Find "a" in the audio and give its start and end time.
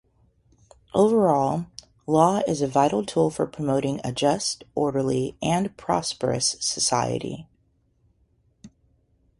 2.63-2.67, 4.03-4.11